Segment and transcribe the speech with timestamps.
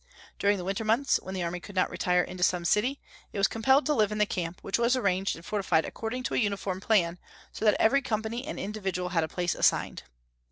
[0.39, 2.99] During the winter months, when the army could not retire into some city,
[3.33, 6.33] it was compelled to live in the camp, which was arranged and fortified according to
[6.33, 7.19] a uniform plan,
[7.51, 10.01] so that every company and individual had a place assigned.